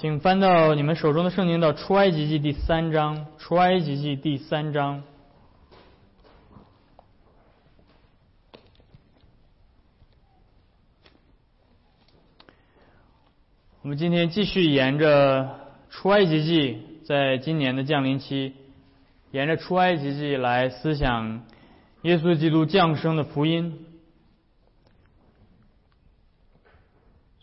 [0.00, 5.02] 请翻到你们手中的圣经到出埃及记第三章，出埃及记第三章。
[13.82, 18.54] 我们今天继续沿着出埃及记，在今年的降临期，
[19.32, 21.42] 沿着出埃及记来思想
[22.00, 23.84] 耶稣基督降生的福音。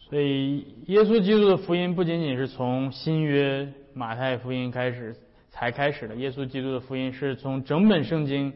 [0.10, 5.16] 所以，耶稣基督的福音不仅仅是从新约马太福音开始
[5.50, 8.54] 才开始的，耶稣基督的福音是从整本圣经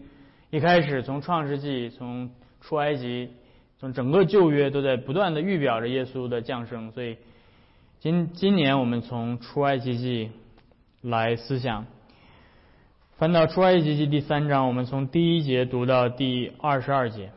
[0.49, 3.29] 一开始，从创世纪，从出埃及，
[3.79, 6.91] 从整个旧约都在不断的预表着耶稣的降生。
[6.91, 7.17] 所以。
[7.99, 10.31] 今今年我们从出埃及记
[11.01, 11.85] 来思想，
[13.19, 17.29] 翻到出埃及记第三章，我们从第一节读到第二十二节。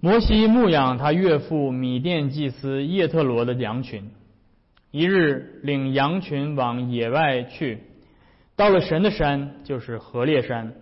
[0.00, 4.10] 摩西牧养他岳父米甸祭司叶特罗的羊群，
[4.90, 7.78] 一日领羊群往野外去，
[8.54, 10.72] 到了神的山，就是何烈山，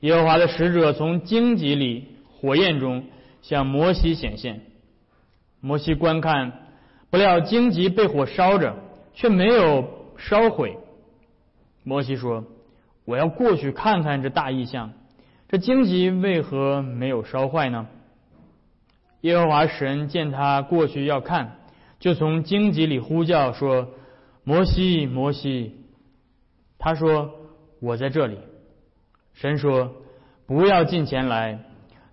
[0.00, 2.06] 耶和华的使者从荆棘里。
[2.40, 3.02] 火焰中
[3.42, 4.60] 向摩西显现，
[5.60, 6.52] 摩西观看，
[7.10, 8.76] 不料荆棘被火烧着，
[9.12, 10.76] 却没有烧毁。
[11.82, 12.44] 摩西说
[13.04, 14.92] ：“我要过去看看这大异象，
[15.48, 17.88] 这荆棘为何没有烧坏呢？”
[19.22, 21.56] 耶和华神见他过去要看，
[21.98, 23.90] 就从荆棘里呼叫说
[24.44, 25.76] ：“摩西，摩西。”
[26.78, 27.32] 他说
[27.80, 28.38] ：“我在这里。”
[29.34, 29.92] 神说
[30.46, 31.58] ：“不要近前来。”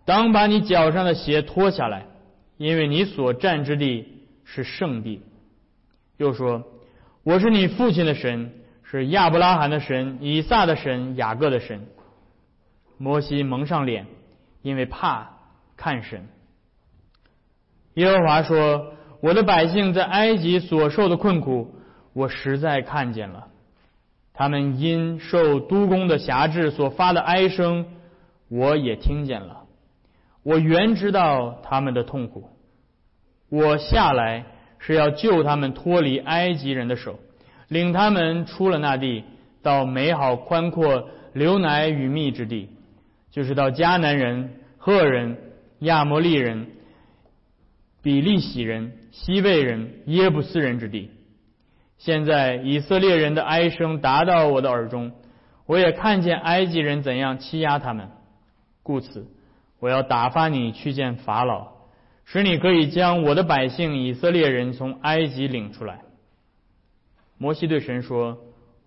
[0.06, 2.06] 当把你脚上的鞋脱下来，
[2.58, 4.08] 因为你所站之地
[4.44, 5.22] 是圣地。
[6.18, 6.64] 又说
[7.24, 8.52] ：“我是你父亲的神，
[8.84, 11.88] 是亚伯拉罕的神、以撒的神、雅各的神。”
[12.98, 14.06] 摩西蒙上脸，
[14.62, 15.38] 因为怕
[15.76, 16.28] 看神。
[17.96, 21.76] 耶和华说：“我的百姓在埃及所受的困苦，
[22.14, 23.48] 我实在看见了；
[24.34, 27.86] 他们因受督工的辖制所发的哀声，
[28.48, 29.64] 我也听见了。”
[30.44, 32.50] 我原知道他们的痛苦，
[33.50, 34.46] 我下来
[34.78, 37.18] 是要救他们脱离埃及人的手，
[37.68, 39.24] 领他们出了那地，
[39.64, 42.70] 到美好宽阔、流奶与蜜之地，
[43.32, 45.36] 就是到迦南人、赫人、
[45.80, 46.68] 亚摩利人、
[48.06, 51.10] 比利洗人、西贝人、耶布斯人之地。
[51.98, 55.12] 现在以色列人的哀声达到我的耳中，
[55.66, 58.12] 我也看见埃及人怎样欺压他们，
[58.84, 59.26] 故此。
[59.80, 61.72] 我要打发你去见法老，
[62.26, 66.02] 使你可以将我的百姓以色列人从埃及领出来。
[67.40, 68.38] 摩西对神说：“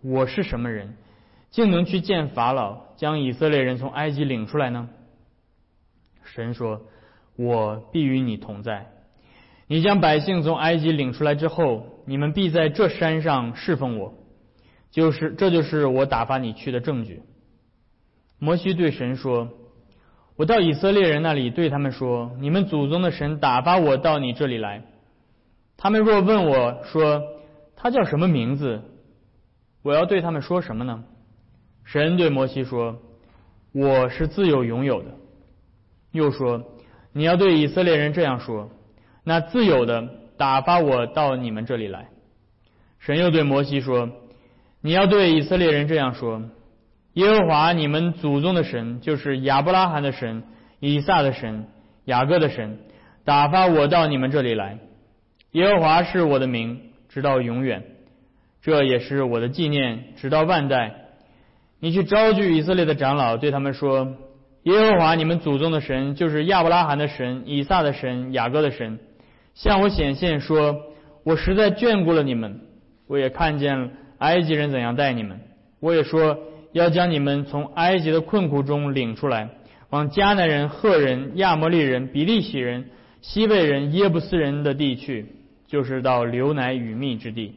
[0.00, 0.94] 我是什么人，
[1.50, 4.88] 竟能去见法老，将以色列人从埃及领出来呢？”
[6.22, 6.82] 神说
[7.34, 8.86] ：“我必与你同在。
[9.68, 14.14] 你将百姓从埃及领出来之后，你们必在这山上侍奉我，
[14.90, 17.22] 就是这就是我打发你去的证据。”
[18.40, 19.50] 摩西对神说。
[20.36, 24.84] 我到以色列人那里，对他们说：“你们祖宗的神打发我到你这里来。
[25.76, 27.20] 他们若问我说
[27.74, 28.82] 他叫什么名字，
[29.82, 31.02] 我要对他们说什么呢？”
[31.82, 33.00] 神对摩西说
[33.74, 35.16] ：“我是自由拥有的。”
[36.12, 36.62] 又说
[37.12, 38.70] ：“你要对以色列人这样说：
[39.28, 40.08] 那自由的
[40.38, 42.08] 打发我到你们这里来。”
[42.98, 44.08] 神又对摩西说
[44.80, 46.42] ：“你要对以色列人这样说。”
[47.12, 50.44] 耶和华你们祖宗的神，就是亚伯拉罕的神、
[50.80, 51.66] 以撒的神、
[52.04, 52.78] 雅各的神，
[53.24, 54.78] 打发我到你们这里来。
[55.52, 57.80] 耶和华是我的名，直到永远；
[58.62, 60.94] 这也是我的纪念，直到万代。
[61.80, 64.14] 你去招聚以色列的长老，对他们说：
[64.62, 69.00] 耶和华你们祖宗的神，就是亚伯拉罕的神、以撒的神、雅各的神，
[69.58, 70.80] 向我显现说：
[71.24, 72.60] 我实在眷顾了你们，
[73.08, 75.40] 我也看见埃及人怎样待你们，
[75.80, 76.38] 我也说。
[76.72, 79.48] 要将你们从埃及的困苦中领出来，
[79.88, 82.90] 往迦南人、赫人、亚摩利人、比利洗人、
[83.22, 85.26] 西贝人、耶布斯人的地去，
[85.66, 87.54] 就是到流奶与蜜之地。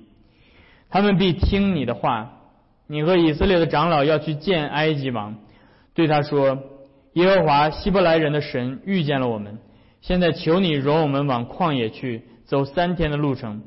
[0.90, 2.32] 他们必听你的话。
[2.88, 5.36] 你和以色列的长老要去见埃及王，
[5.94, 6.58] 对他说
[7.14, 9.60] ：“耶和华希伯来人的神遇见了我们，
[10.02, 13.64] 现在求你容我们往旷野去，走三天的路程，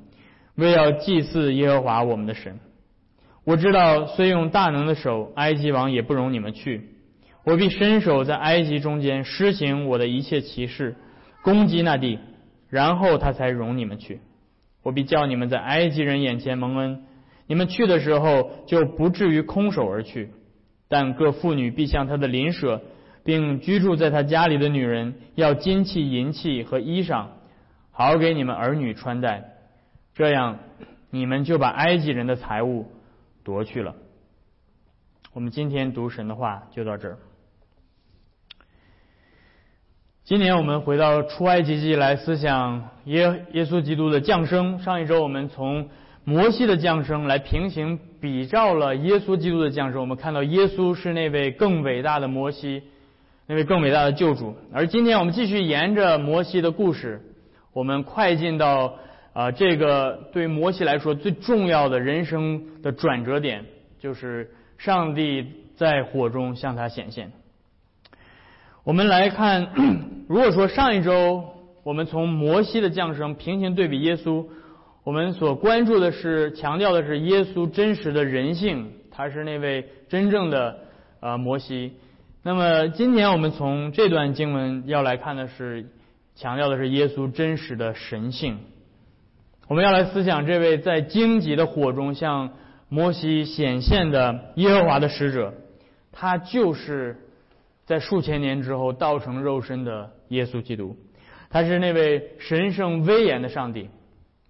[0.57, 2.59] 为要祭祀耶和华我们的神。”
[3.45, 6.91] 我知道，虽用大能的手，埃及王也不容你们去。
[7.45, 10.97] 我必伸手在埃及中间施行我的一切奇事，
[11.43, 12.19] 攻击那地，
[12.71, 14.21] 然后他才容你们去。
[14.83, 17.03] 我必叫你们在埃及人眼前蒙恩，
[17.47, 20.31] 你们去的时候就不至于空手而去。
[20.89, 22.81] 但各妇女必向他的邻舍，
[23.25, 27.27] 并居住在他家里的女人要金器、银器和衣裳，
[27.91, 29.45] 好给你们儿女穿戴。
[30.15, 30.59] 这样，
[31.11, 32.87] 你们就把埃及人的财物
[33.43, 33.97] 夺去了。
[35.33, 37.19] 我们今天读神的话就到这儿。
[40.23, 44.79] 今年我们回到出埃及记来思想耶耶稣基督的降生。
[44.79, 45.91] 上一周我们从
[46.25, 52.85] 摩西的降生来平行比照了耶稣基督的降生，我们看到耶稣是那位更伟大的摩西，
[53.47, 54.55] 那位更伟大的救主。
[54.73, 57.21] 而今天我们继续沿着摩西的故事，
[57.73, 58.95] 我们快进到
[59.35, 63.65] 啊这个对摩西来说最重要的人生的转折点，
[64.01, 65.47] 就是上帝
[65.77, 67.33] 在火中向他显现。
[68.83, 69.69] 我们来看，
[70.29, 71.45] 如果说上一周
[71.83, 74.47] 我们从摩西的降生平行对比耶稣，
[75.03, 80.79] 我们所关注的是强调的是耶稣真实的人性，他是那位真正的
[81.21, 81.93] 呃摩西。
[82.47, 85.87] 那么今天我们从这段经文要来看的是
[86.35, 88.59] 强调的是耶稣真实的神性。
[89.67, 92.51] 我们要来思想这位在荆棘的火中向
[92.91, 95.55] 摩西显现的耶和华的使者，
[96.13, 97.21] 他就是。
[97.87, 100.97] 在数千年之后，道成肉身的耶稣基督，
[101.51, 103.91] 他是那位神圣威严的上帝，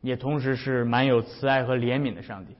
[0.02, 2.54] 也同时是满有慈爱和怜悯的上帝。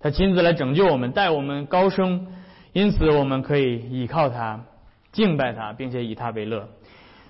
[0.00, 2.26] 他亲自来拯救我们，带我们高升，
[2.72, 4.64] 因此我们可以依靠他，
[5.12, 6.68] 敬拜他，并且以他为乐。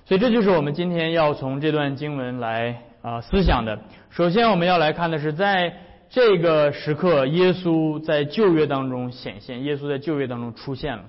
[0.04, 3.78] 所以这就是我们今天要从这段经文来啊思想的。
[4.10, 5.74] 首先，我们要来看的是，在
[6.08, 11.04] 这个时刻，耶稣在旧约当中显现，耶稣在旧约当中出现了。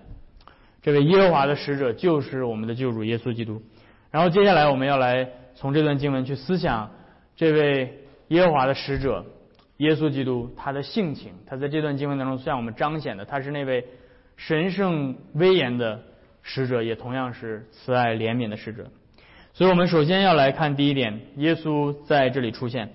[0.82, 3.62] 这位耶和华的使者就是我们的救主耶稣基督。
[4.12, 6.92] 然后接下来我们要来从这段经文去思想
[7.36, 9.26] 这位耶和华的使者
[9.78, 11.34] 耶稣基督他的性情。
[11.48, 13.86] 他在这段经文当中向我们彰显的，他是那位
[14.36, 16.02] 神圣威严的
[16.42, 18.92] 使者，也同样是慈爱怜悯的使者。
[19.54, 22.90] 所以我们首先要来看第一点，耶稣在这里出现。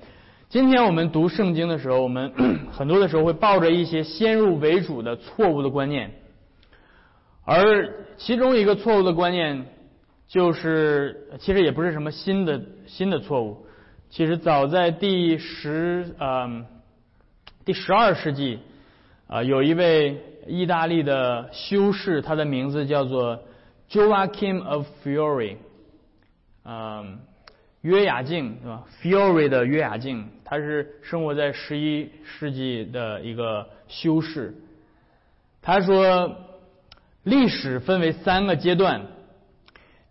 [0.49, 2.33] 今天我们读圣经的时候，我们
[2.73, 6.11] 很多的时候会抱着一些先入为主的错误的观念。
[7.45, 9.67] 而其中一个错误的观念，
[10.27, 13.67] 就是其实也不是什么新的新的错误。
[14.11, 16.67] 其实早在第十呃
[17.65, 18.59] 第十二世纪
[19.27, 23.43] 啊，有一位意大利的修士，他的名字叫做
[23.91, 25.57] Joachim of Fiore，
[26.65, 27.19] 嗯，
[27.83, 34.55] 约雅敬是吧？Fiore 的约雅敬，他是生活在十一世纪的一个修士，
[35.63, 36.45] 他说。
[37.25, 39.03] 历史分为三个阶段，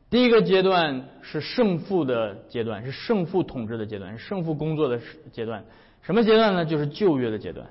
[0.07, 4.99] 第一个阶段是胜负的阶段，是胜负统治的阶段，胜负工作的
[5.31, 5.65] 阶段。
[6.03, 6.65] 什么阶段呢？
[6.65, 7.65] 就是旧约的阶段。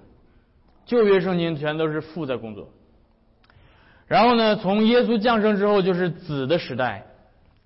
[0.87, 2.71] 旧约圣经全都是父在工作。
[4.07, 7.05] 然后呢，从耶稣降生之后就是子的时代，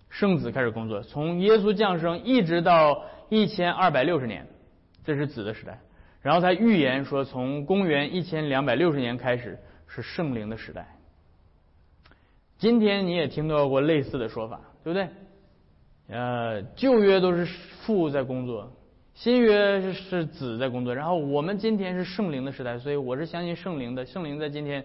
[0.09, 1.03] 圣子开始工作。
[1.03, 4.47] 从耶稣降生一直到一千二百六十年，
[5.05, 5.79] 这是子的时代。
[6.23, 10.97] 然后他预言说，从公元一千两百六十年开始是圣灵的时代。
[12.59, 15.09] 今天你也听到过类似的说法，对不对？
[16.09, 18.73] 呃，旧约都是父在工作，
[19.21, 20.95] 新约是子在工作。
[20.95, 24.07] 然后我们今天是圣灵的时代，所以我是相信圣灵的。
[24.07, 24.83] 圣灵在今天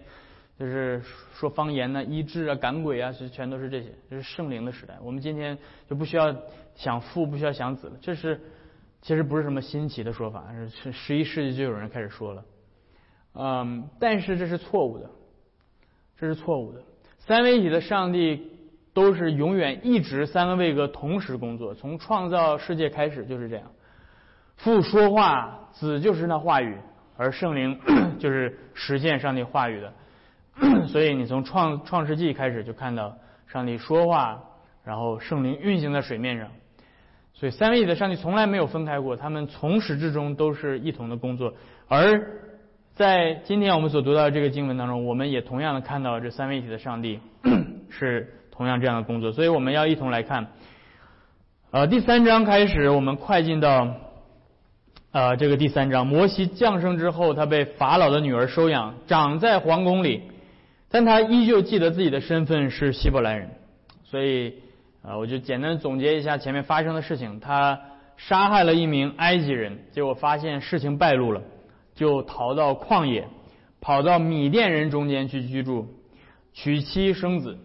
[0.58, 1.00] 就是
[1.32, 4.94] 说方言呢、医治啊、赶鬼啊，是全都是这些，这是圣灵的时代。
[5.02, 5.56] 我们今天
[5.88, 6.36] 就不需要
[6.74, 7.94] 想父，不需要想子了。
[8.02, 8.38] 这是
[9.00, 12.44] 其实不是什么新奇的说法，是十一世纪就有人开始说了。
[13.36, 15.10] 嗯，但是这是错误的，
[16.18, 16.82] 这是错误的。
[17.20, 18.50] 三位一体的上帝
[18.92, 23.72] 都是永远一直三个位格同时工作，从创造世界开始就是这样。
[24.56, 26.76] 父说话，子就是那话语，
[27.16, 27.78] 而圣灵
[28.18, 29.92] 就是实现上帝话语的。
[30.88, 34.42] 所以你从创创世纪开始就看到上帝说话，
[34.84, 36.48] 然后圣灵运行在水面上。
[37.34, 41.54] 所以三位一体的上帝从来没有分开过，他们从始至终都是一同的工作，
[41.88, 42.42] 而。
[42.96, 47.20] 在今天我们所读到这个经文当中，我们也同样的看到这三位一体的上帝
[47.90, 50.46] 是同样这样的工作，所以我们要一同来看。
[51.72, 53.96] 呃，第三章开始，我们快进到
[55.16, 56.06] 呃这个第三章。
[56.06, 60.24] 摩西降生之后，他被法老的女儿收养，长在皇宫里，
[60.90, 63.48] 但他依旧记得自己的身份是希伯来人，
[64.04, 64.56] 所以
[65.00, 67.40] 呃我就简单总结一下前面发生的事情。
[67.40, 67.80] 他
[68.18, 71.40] 杀害了一名埃及人，结果发现事情败露了。
[71.94, 73.26] 就逃到旷野，
[73.80, 75.86] 跑到米甸人中间去居住，
[76.52, 77.56] 娶妻生子，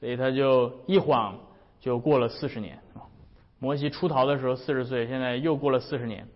[0.00, 1.38] 所以他就一晃
[1.78, 2.76] 就过了四十年。
[3.60, 6.26] 摩西出逃的时候四十岁，现在又过了四十年。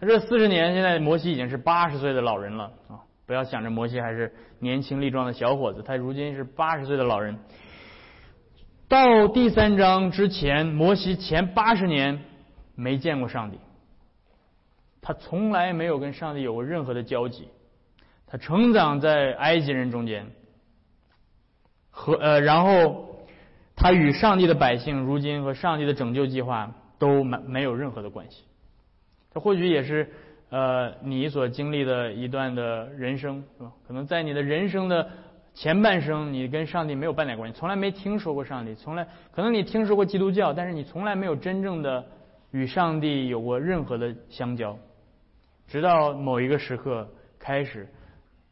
[0.00, 3.04] 他这四十年，现在摩西已经是八十岁的老人了啊！
[3.26, 7.38] 不要想着摩西还是年轻力壮的小伙子，他如今是八十岁的老人。
[8.88, 12.18] 到第三章之前，摩西前八十年
[12.74, 13.58] 没见过上帝，
[15.02, 17.48] 他从来没有跟上帝有过任何的交集。
[18.26, 20.26] 他成长在埃及人中间，
[21.90, 23.26] 和呃，然后
[23.76, 28.44] 他与上帝的百姓，如今和上帝的拯救计划都没没有任何的关系。
[29.32, 30.08] 这或许也是
[30.50, 33.72] 呃你所经历的一段的人生，是吧？
[33.86, 35.08] 可能在你的人生的
[35.54, 42.04] 前半生，你跟上帝没有半点关系，从来没听说过上帝，从来可能你听说过基督教，但是你从来没有真正的
[42.50, 44.76] 与上帝有过任何的相交，
[45.68, 47.08] 直到某一个时刻
[47.38, 47.88] 开始。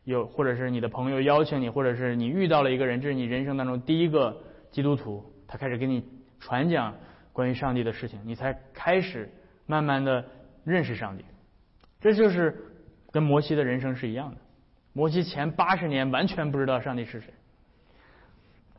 [0.04, 4.34] 有，或者是你的朋友邀请你，或者是你遇到了一个人，这是你人生当中第一个
[4.70, 6.02] 基督徒，他开始给你
[6.40, 6.94] 传讲
[7.30, 9.30] 关于上帝的事情，你才开始
[9.66, 10.24] 慢慢的
[10.64, 11.24] 认识上帝。
[12.00, 12.56] 这就是
[13.10, 14.36] 跟摩西的人生是一样的。
[14.92, 17.32] 摩西前八十年完全不知道上帝是谁，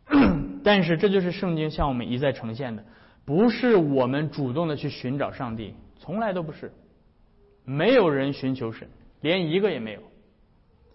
[0.63, 2.83] 但是这就是圣经向我们一再呈现的，
[3.25, 6.71] 不是我们主动的去寻找上帝，从来都不是，
[7.63, 8.87] 没有人寻求神，
[9.21, 10.01] 连一个也没有。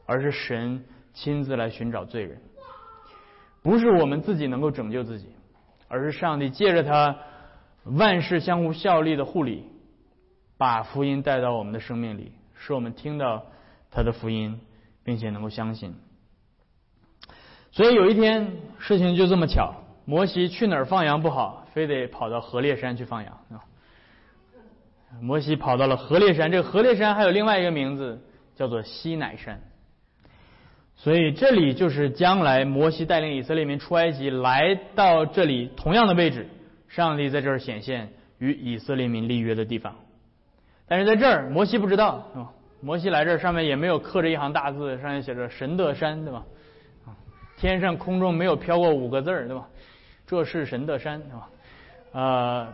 [0.07, 2.39] 而是神亲自来寻找罪人，
[3.63, 5.29] 不是我们自己能够拯救自己，
[5.89, 7.17] 而是上帝借着他
[7.85, 9.65] 万事相互效力的护理，
[10.57, 13.47] 把福音带到我们的生命里，使我们听到
[13.91, 14.61] 他的福音，
[15.03, 15.95] 并且能够相信。
[17.73, 23.39] 所以有一天事情就这么巧，摩西去哪儿放羊不好，非得跑到河烈山去放羊。
[25.21, 28.21] 摩西跑到了河烈山，这个河烈山还有另外一个名字，
[28.57, 29.61] 叫做西乃山。
[30.97, 36.49] 所以这里就是将来摩西带领以色列民出埃及来到这里同样的位置，
[36.89, 39.97] 上帝在这儿显现与以色列民立约的地方。
[40.87, 42.51] 但是在这儿摩西不知道，是吧？
[42.81, 46.45] 摩西来这儿上面也没有刻着一行大字，上面写着神的山，对吧？
[47.57, 49.67] 天上空中没有飘过五个字儿，对吧？
[50.27, 51.49] 这是神的山，对吧？
[52.13, 52.69] 呃。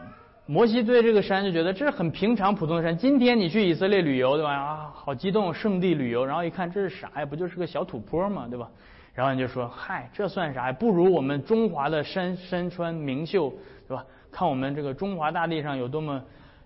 [0.47, 2.97] 摩西对这个山就觉得这是很平常普通的山。
[2.97, 4.53] 今天你去以色列旅游，对吧？
[4.53, 6.27] 啊，好激动，圣地旅游。
[6.27, 7.25] 然后一看这是啥呀？
[7.25, 8.49] 不就是个小土坡吗？
[8.51, 8.69] 对吧？
[9.15, 10.73] 然后你就说，嗨，这算啥呀？
[10.73, 13.49] 不如我们中华的山山川名秀，
[13.87, 14.05] 对吧？
[14.33, 16.21] 看我们这个中华大地上有多么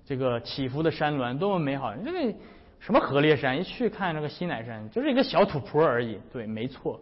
[0.04, 1.94] 这个起伏的山峦，多么美好。
[1.96, 2.34] 这个
[2.80, 6.18] 什么河烈山，一去看那个西乃山，就是一个小土坡而已。
[6.32, 7.00] 对，没错，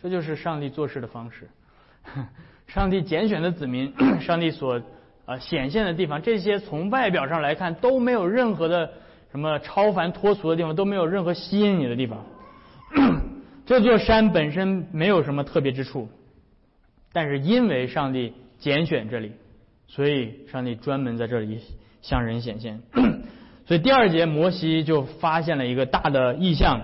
[0.00, 1.48] 这就是上帝做事的方式。
[2.66, 4.80] 上帝拣选的子民， 上帝所。
[5.26, 8.92] 啊，显现的地方，这些从外表上来看都没有任何的
[9.30, 12.26] 什么超凡脱俗的地方，都没有任何吸引你的地方。
[13.64, 16.10] 这座山本身没有什么特别之处，
[17.10, 19.32] 但是因为上帝拣选这里，
[19.94, 21.60] 所以上帝专门在这里
[22.02, 22.82] 向人显现。
[23.64, 26.80] 所以第二节摩西就发现了一个大的异象。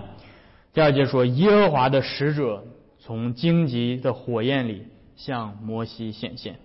[0.72, 2.64] 第二节说，耶和华的使者
[3.00, 4.84] 从荆棘的火焰里
[5.16, 6.60] 向摩西显现。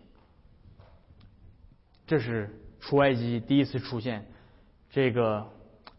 [2.06, 4.28] 这是出埃及第一次出现
[4.92, 5.48] 这个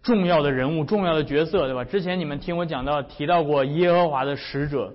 [0.05, 1.83] 重要的人物、重要的角色，对吧？
[1.83, 4.95] 之前你们听我讲到提到过耶和华的使者，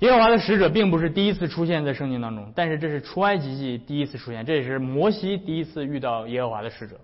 [0.00, 7.00] 耶和华的使者并不是第一次出现在圣经当中，但是这是出埃及记第一次出现，这也是摩西第一次遇到耶和华的使者。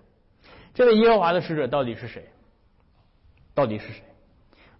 [0.73, 2.25] 这位耶和华的使者到底是谁？
[3.53, 4.01] 到底是谁？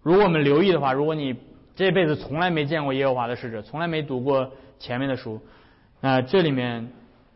[0.02, 1.36] 如果我们留意的话，如果你
[1.74, 5.40] 这辈子从来没见过耶和华的使者，从来没读过前面的书，
[6.00, 6.88] 那这里面。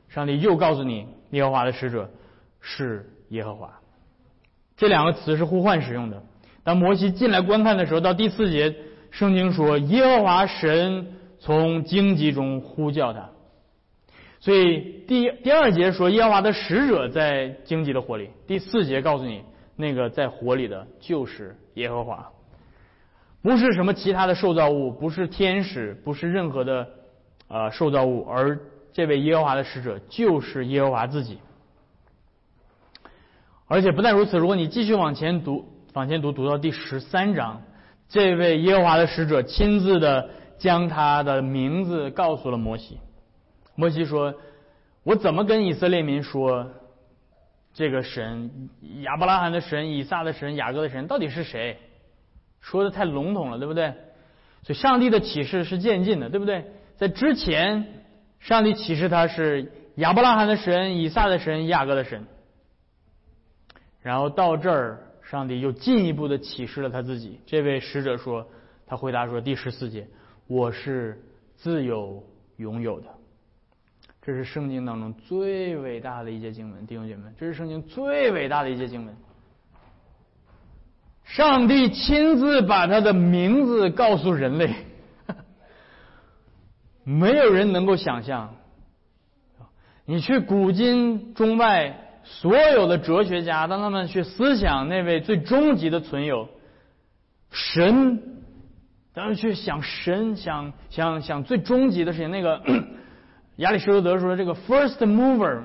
[0.08, 2.08] 上帝又告诉你，耶和华的使者
[2.60, 3.80] 是耶和华。
[4.76, 6.22] 这两个词是互换使用的。
[6.62, 8.74] 当摩西进来观看的时候，到第四节，
[9.16, 13.30] 圣经说耶和华神从荆棘中呼叫他。
[14.40, 18.28] 所以第第二节说耶和华的使者在荆棘的火里。
[18.46, 19.42] 第四节告诉你，
[19.74, 22.28] 那个在火里的就是耶和华，
[23.40, 26.86] 不是什么其他的受造物，不是天使，不是任何的
[27.48, 28.58] 呃受造物，而。
[28.92, 31.38] 这位耶和华的使者就是耶和华自己，
[33.66, 37.60] 而且不但如此，如果你继续往前读，往前读，读到第十三章，
[38.08, 42.98] 这位耶和华的使者亲自的将他的名字告诉了摩西。
[43.74, 44.34] 摩西说
[45.04, 46.70] ：“我怎么跟以色列民说，
[47.74, 48.70] 这个神
[49.02, 51.78] 亚伯拉罕的神、以撒的神、雅各的神到底是谁？
[52.60, 53.94] 说的太笼统了，对不对？
[54.62, 56.64] 所以上帝的启示是渐进的，对不对？
[56.96, 57.86] 在之前。”
[58.38, 62.26] 上帝启示他是亚伯拉罕的神、以撒的神、雅各的神，
[64.02, 67.40] 然后到这儿，上帝又进一步的启示了他自己。
[67.46, 68.46] 这位使者说
[68.86, 70.06] ：“他回答说，第十四节，
[70.46, 71.20] 我是
[71.56, 72.22] 自有
[72.58, 73.08] 拥有的。”
[74.22, 79.16] 这是圣经当中最伟大的一节经文，弟兄姐妹们，这是圣经最伟大的一节经文。
[81.24, 84.74] 上帝亲自把他的名字告诉人类。
[87.02, 88.54] 没有人能够想象。
[90.04, 96.48] 你去古今中外所有的哲学家，当他们去思想那位最终极的存有
[97.52, 98.16] 神，
[99.14, 102.60] 当他们去想神，想想想最终极的事情，那个
[103.56, 105.62] 亚里士多德说这个 first mover，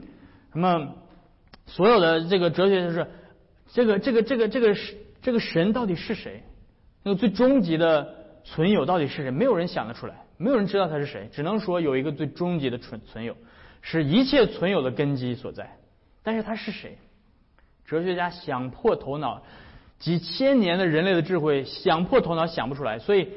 [0.54, 0.94] 那么
[1.66, 3.06] 所有的这个哲学就是
[3.72, 4.76] 这个这个这个这个
[5.22, 6.42] 这个神到底是谁？
[7.02, 8.14] 那个最终极的
[8.44, 9.30] 存有到底是谁？
[9.30, 13.34] 没有人想得出来，没有人知道他是谁，只能说有一个最终极的存存有。
[13.84, 15.68] 是一切存有的根基所在，
[16.22, 16.98] 但是他是谁？
[17.84, 19.42] 哲学家想破头脑，
[19.98, 22.98] 几千年的人类的智慧想破头脑想不出来。
[22.98, 23.28] 所以，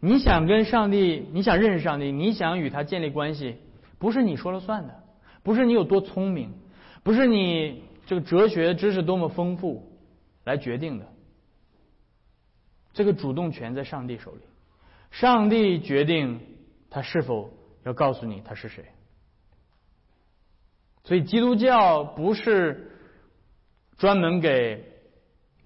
[0.00, 3.58] 你想跟上帝，你想认识上帝，你想与他建立关系，
[3.98, 5.04] 不是你说了算的，
[5.42, 6.52] 不是你有多聪明，
[7.02, 9.92] 不是你这个哲学知识多么丰富
[10.44, 11.06] 来决定的。
[12.94, 14.40] 这个主动权在上帝手里，
[15.10, 16.40] 上帝决定
[16.90, 17.50] 他是否
[17.84, 18.84] 要告诉你他是谁。
[21.04, 22.92] 所以，基督教不是
[23.98, 24.84] 专门给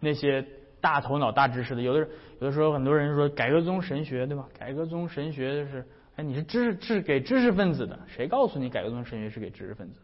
[0.00, 0.46] 那些
[0.80, 1.82] 大头脑、大知识的。
[1.82, 2.08] 有的
[2.40, 4.48] 有的时候，很多人说改革宗神学，对吧？
[4.58, 8.00] 改革宗神学就是，哎，你是知识是给知识分子的。
[8.06, 10.00] 谁告诉你改革宗神学是给知识分子？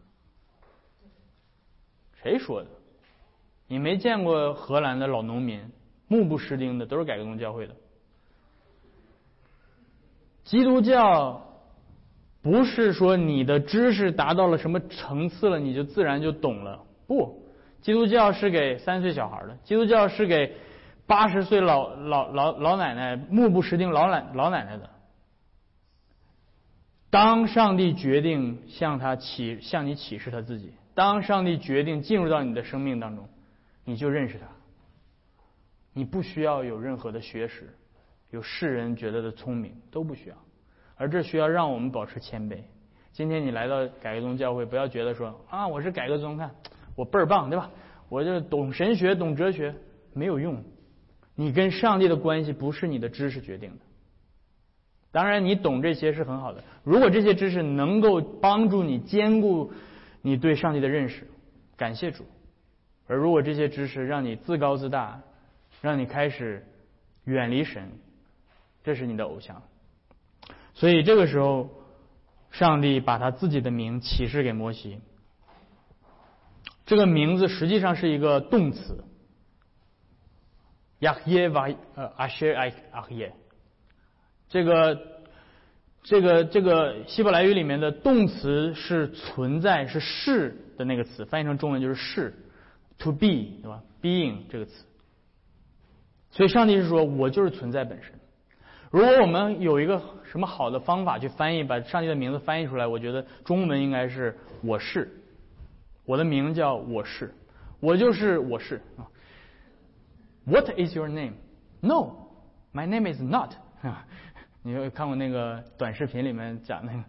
[2.21, 2.69] 谁说的？
[3.67, 5.71] 你没见过荷兰的老农民，
[6.07, 7.75] 目不识丁的，都是改革宗教会的。
[10.43, 11.49] 基督教。
[12.43, 16.83] 不是说你的知识达到了什么层次了，你就自然就懂了。
[17.07, 17.41] 不，
[17.81, 20.53] 基督教是给三岁小孩的，基督教是给
[21.07, 24.89] 八十岁老老老老奶奶目不识丁老奶老奶奶的。
[27.09, 33.29] 当上帝决定向他启向你启示他自己，当上帝决定进入到你的生命当中，
[33.85, 34.47] 你就认识他。
[35.93, 37.73] 你不需要有任何的学识，
[38.31, 40.35] 有世人觉得的聪明都不需要。
[41.03, 42.59] 而这需要让我们保持谦卑。
[43.11, 46.49] 今天你来到改革宗教会，不要觉得说啊，我是改革宗，看
[46.95, 47.69] 我倍儿棒，对吧？
[48.07, 49.75] 我就懂神学、懂哲学，
[50.13, 50.63] 没有用。
[51.35, 53.79] 你跟上帝的关系不是你的知识决定的。
[55.11, 56.63] 当然，你懂这些是很好的。
[56.85, 59.73] 如果这些知识能够帮助你兼顾
[60.21, 61.27] 你对上帝的认识，
[61.75, 62.23] 感谢主。
[63.07, 65.21] 而如果这些知识让你自高自大，
[65.81, 66.65] 让你开始
[67.25, 67.91] 远离神，
[68.85, 69.61] 这是你的偶像。
[70.73, 71.69] 所以这个时候，
[72.51, 74.99] 上帝把他自己的名启示给摩西。
[76.85, 79.03] 这个名字实际上是一个动词，
[80.99, 83.33] 亚耶瓦呃阿谢埃阿耶。
[84.49, 85.01] 这个
[86.03, 92.33] 这个这个希伯来语里面的动词是存在是是的那个词，翻译成中文就是是
[92.97, 94.85] ，to be 对吧？being 这个词。
[96.31, 98.19] 所以上帝是说我就是存在本身。
[98.93, 105.11] 如果我们有一个什么好的方法去翻译，把上帝的名字翻译出来，我觉得中文应该是“我是”，
[106.05, 107.33] 我的名叫我是，
[107.79, 109.09] 我就是我是啊。
[110.45, 111.33] What is your name?
[111.79, 112.29] No,
[112.71, 113.53] my name is not.
[114.61, 117.03] 你有看过那个短视频里面讲那个，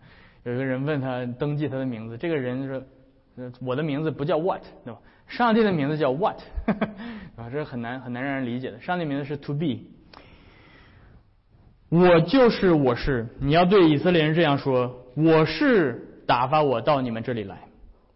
[0.44, 2.83] 有一个人问他登记他的名字，这个人说
[3.61, 4.99] ：“我的名字不叫 What，对吧？
[5.27, 6.40] 上帝的名字叫 What，
[7.37, 8.81] 啊，这是很难很难让人理解的。
[8.81, 9.81] 上帝名字是 To be。”
[11.94, 17.57] 我就是我是，你要对以色列人这样说：我是打发我到你们这里来，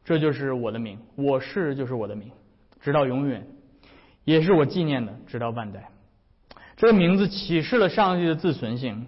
[0.05, 0.99] 这就是我的名。
[1.15, 2.33] 我是就是我的名，
[2.81, 3.47] 直到永远，
[4.25, 5.91] 也是我纪念的，直到万代。
[6.77, 9.07] 这个名字启示了上帝的自存性，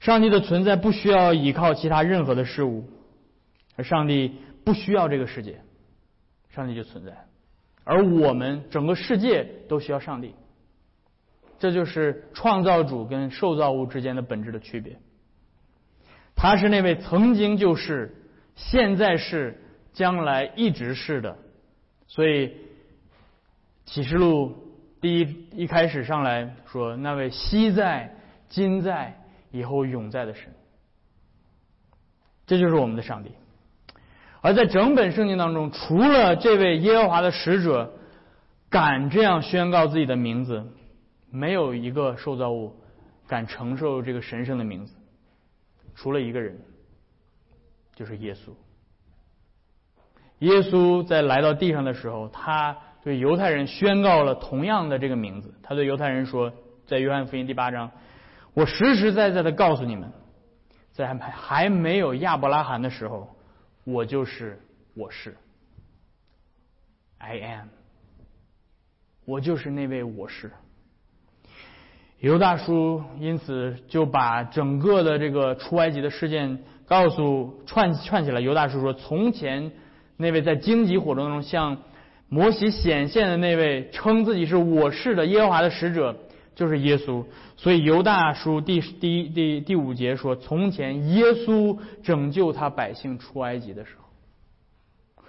[0.00, 2.88] 上帝的存在不需要依靠其他任何的事物，
[3.76, 5.60] 而上帝不需要这个世界，
[6.48, 7.12] 上帝就存在，
[7.84, 10.34] 而我们整个世界都需要上帝。
[11.62, 14.96] 这就是创造主跟受造物之间的本质的区别。
[16.34, 18.16] 他是那位曾经就是、
[18.56, 21.36] 现在是、将来一直是的。
[22.08, 22.56] 所以
[23.86, 28.16] 启示录第一一开始上来说，那位昔在、
[28.48, 29.22] 今在、
[29.52, 30.52] 以后永在的神，
[32.44, 33.30] 这就是我们的上帝。
[34.40, 37.92] 而在整本圣经当中，除了这位耶和华的使者
[38.68, 40.66] 敢这样宣告自己的名字。
[41.34, 42.76] 没有一个受造物
[43.26, 44.94] 敢承受这个神圣的名字，
[45.94, 46.60] 除了一个人，
[47.94, 48.50] 就是耶稣。
[50.40, 55.54] 耶稣在来到地上的时候，他对犹太人宣告了同样的这个名字。
[55.62, 56.52] 他对犹太人说，
[56.84, 57.90] 在约翰福音第八章
[58.52, 60.12] ：“我实实在在的告诉你们，
[60.90, 63.34] 在还还没有亚伯拉罕的时候，
[63.84, 64.60] 我就是
[64.94, 65.34] 我是
[67.16, 67.68] ，I am，
[69.24, 70.52] 我就是那位我是。”
[72.22, 78.40] 犹大叔因此就把整个的这个出埃及的事件告诉串串起来。
[78.40, 79.72] 犹大叔说：“从前
[80.16, 81.78] 那位在荆棘火中向
[82.28, 86.16] 摩西显现的那位，称自己是我是的耶和华的使者，
[86.54, 87.24] 就是耶稣。”
[87.58, 95.24] 所以犹大叔第第第第五节说：“从前耶稣拯救他百姓出埃及的时候，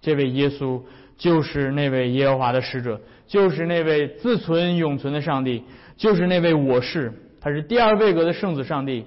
[0.00, 0.82] 这位耶稣
[1.18, 3.00] 就是那位耶和华的使者，
[3.30, 5.62] 就是那位自存永存的上帝。”
[5.96, 9.04] 就是那位我是，他是第二位格的圣子上帝，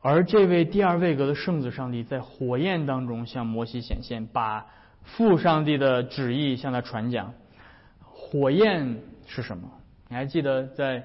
[0.00, 4.66] 而这位第二位格的圣子上帝在火焰当中向摩西显现，把
[5.04, 7.32] 父上帝的旨意向他传讲。
[8.02, 9.70] 火焰是什么？
[10.08, 10.98] 你还记得在《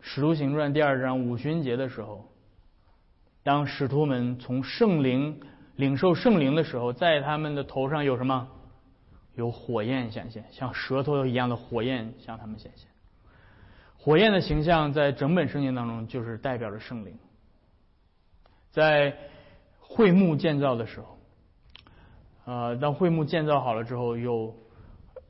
[0.00, 2.28] 使徒行传》第二章五旬节的时候，
[3.44, 5.40] 当使徒们从圣灵
[5.76, 8.48] 领受圣灵的时候，在他们的头上有什么？
[9.36, 12.88] 有火焰显现，像舌头一样的火焰向他们显现。
[13.98, 17.18] 火焰的形象在整本圣经当中就是代表着圣灵。
[18.70, 19.16] 在
[19.80, 21.18] 会幕建造的时候，
[22.44, 24.54] 呃，当会幕建造好了之后，有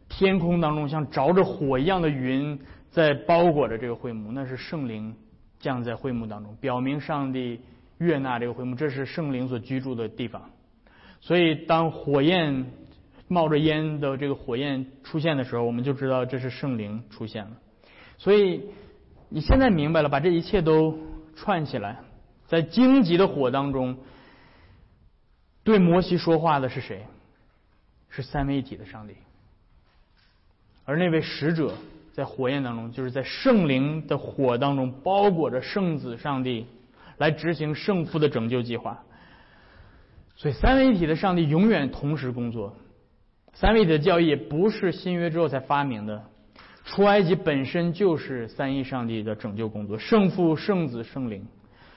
[0.09, 5.17] 天空当中像着着火一样的云在包裹着这个会幕，那是圣灵
[5.61, 7.61] 降在会幕当中，表明上帝
[7.97, 10.51] 悦纳这个会幕，这是圣灵所居住的地方。
[11.21, 12.67] 所以当火焰。
[13.29, 17.51] 冒着烟的这个火焰出现的时候，我们就知道这是圣灵出现了。
[18.19, 18.63] 所以
[19.29, 20.99] 你现在明白了，把这一切都
[21.35, 21.99] 串起来，
[22.47, 23.97] 在荆棘的火当中，
[25.65, 27.05] 对摩西说话的是谁？
[28.11, 29.15] 是三位一体的上帝。
[30.85, 31.75] 而那位使者
[32.13, 36.67] 在火焰当中，就是在圣灵的火当中包裹着圣子上帝，
[37.17, 39.03] 来执行圣父的拯救计划。
[40.37, 42.77] 所以三位一体的上帝永远同时工作。
[43.55, 46.23] 三位一体的教义不是新约之后才发明的，
[46.85, 51.47] 出埃及本身就是三一上帝的拯救工作，圣父、圣子、圣灵，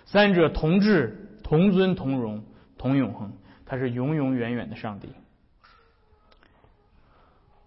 [0.06, 2.44] 三者同治、同尊、同荣、
[2.78, 3.34] 同永恒，
[3.66, 5.10] 他是永永远远的上帝。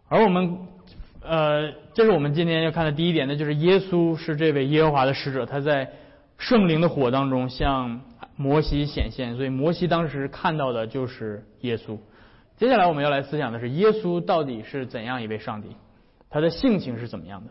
[0.09, 0.59] 而我们，
[1.23, 5.91] 呃，这是我们今天要看的第一点，那就是耶稣是这位耶和华的使者，他在
[6.39, 8.01] 圣灵的火当中向
[8.37, 11.99] 摩西显现，所以摩西当时看到的就是耶稣。
[12.61, 15.69] 接下来我们要来思想的是耶稣到底是怎样一位上帝，
[16.29, 17.51] 他的性情是怎么样的？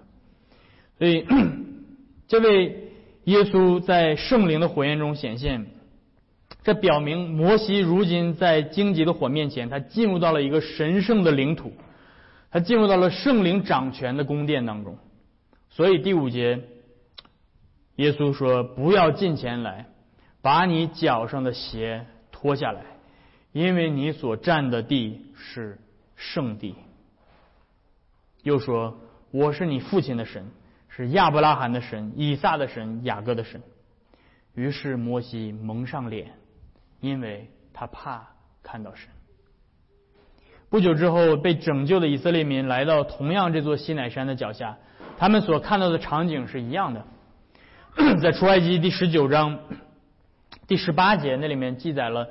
[0.99, 1.25] 所以，
[2.29, 2.91] 这位
[3.23, 5.65] 耶稣在圣灵的火焰中显现，
[6.61, 11.73] 这表明摩西如今在荆棘的火面前，他进入到了一个神圣的领土，
[12.51, 14.99] 他进入到了圣灵掌权的宫殿当中。
[15.71, 16.61] 所以第五节，
[17.95, 19.87] 耶稣说：“不要近前来，
[20.43, 22.83] 把你脚上的鞋脱下来。”
[23.51, 25.79] 因为你所占的地是
[26.15, 26.75] 圣地，
[28.43, 28.99] 又说
[29.31, 30.45] 我是你父亲的神，
[30.87, 33.61] 是亚伯拉罕的神、以撒的神、雅各的神。
[34.53, 36.33] 于是摩西蒙上脸，
[36.99, 38.27] 因为他怕
[38.61, 39.09] 看到神。
[40.69, 44.77] 不久之后，被拯救的以色列民来到同样这座西乃山的脚下，
[45.17, 47.05] 他们所看到的场景是一样的。
[48.21, 49.59] 在出埃及第十九章
[50.67, 52.27] 第十八节，那里面记载了。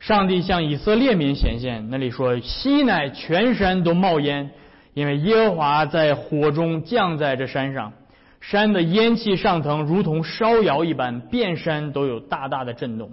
[0.00, 4.50] 上帝向以色列民显现，那里说：“西乃全山都冒烟，
[4.94, 7.92] 因为耶和华在火中降在这山上，
[8.40, 13.12] 山的烟气上腾，如同烧窑一般，遍山都有大大的震动。”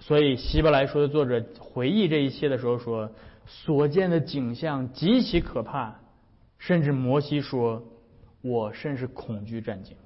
[0.00, 3.12] 所以希伯来说的作者回忆这一切的时候说
[3.46, 5.94] ：“所见的景象极其可怕，
[6.58, 7.82] 甚至摩西说
[8.42, 9.96] ：‘我甚是恐惧战惊。’”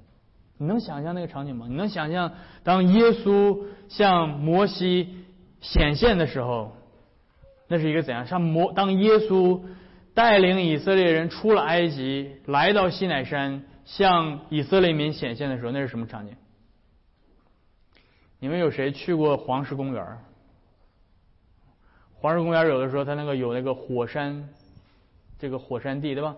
[0.61, 1.67] 你能想象那个场景吗？
[1.69, 5.23] 你能想象当耶稣向摩西
[5.61, 6.75] 显现的时候，
[7.69, 8.27] 那是一个怎样？
[8.27, 9.61] 像摩当耶稣
[10.13, 16.35] 带领以色列人出了埃及，来到西奈山向以色列民显现的时候，那是什么场景？
[18.39, 20.05] 你们有谁去过黄石公园？
[22.15, 24.49] 黄石公园有的时候它那个有那个火山，
[25.39, 26.35] 这个火山地对吧？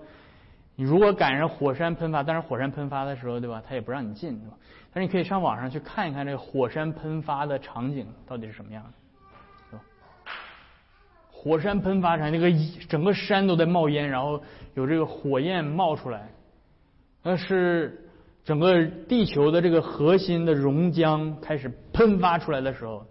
[0.82, 3.62] 你如果赶上火山喷发，但是火山喷发的时候，对吧？
[3.63, 4.58] 他也不让你进，对吧？
[4.91, 8.91] 但是你可以上网上去看一看这个火山喷发的场景到底是什么样的，
[9.70, 9.82] 是吧？
[11.32, 12.52] 火山喷发场，那个
[12.89, 14.41] 整个山都在冒烟，然后
[14.74, 16.32] 有这个火焰冒出来，
[17.22, 18.04] 那是
[18.44, 23.06] 整个地球的这个核心的熔浆开始喷发出来的时候，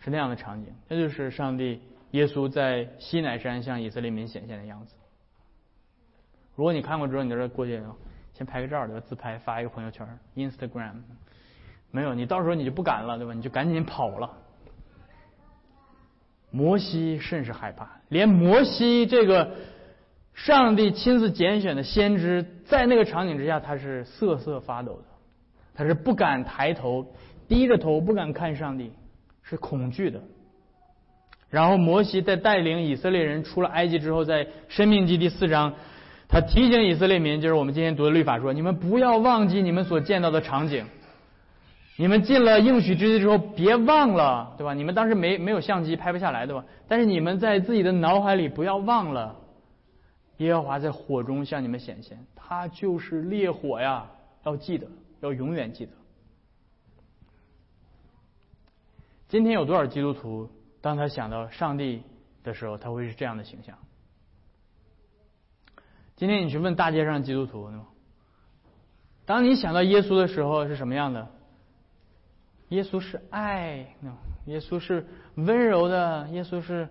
[0.00, 0.74] 是那样的场景。
[0.88, 4.96] 这就是上帝耶稣在西乃山向以色列民显现的样子。
[6.56, 7.82] 如果你看过之后，你就过去
[8.32, 9.02] 先拍个照，对吧？
[9.08, 11.02] 自拍发一个朋友圈，Instagram。
[11.90, 13.32] 没有，你到时候你就不敢了，对吧？
[13.32, 14.30] 你就赶紧跑了。
[16.50, 19.56] 摩西甚是害怕，连摩西这个
[20.34, 25.04] 上帝亲自拣选的先知，在那个场景之下，他是瑟瑟发抖的，
[25.74, 27.12] 他是不敢抬头，
[27.48, 28.92] 低着头不敢看上帝，
[29.42, 30.20] 是恐惧的。
[31.50, 35.74] 然后摩西在带领以色列人出了埃及之后，在生命记第四章，
[36.34, 40.84] 他提醒以色列民，就是我们今天读的律法说：你们不要忘记你们所见到的场景，
[41.96, 44.74] 你们进了应许之地之后，别忘了，对吧？
[44.74, 46.64] 你们当时没没有相机拍不下来，对吧？
[46.88, 49.36] 但是你们在自己的脑海里不要忘了。
[50.38, 54.10] 耶和华在火中向你们显现，他就是烈火呀！
[54.42, 54.88] 要记得，
[55.20, 55.92] 要永远记得。
[59.28, 62.02] 今天有多少基督徒，当他想到上帝
[62.42, 63.78] 的时候，他会是这样的形象？
[66.16, 67.70] 今天你去问大街上基督徒，
[69.24, 71.28] 当你想到耶稣的时候是什么样的？
[72.68, 73.94] 耶稣是爱，
[74.46, 76.88] 耶稣是温柔的，耶稣是。